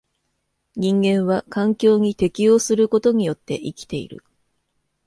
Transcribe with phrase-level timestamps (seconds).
[0.75, 4.25] 人間は環境に適応することによって生きている。